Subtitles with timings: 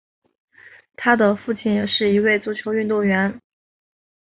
[0.95, 3.39] 他的父亲也是一位足球运动员。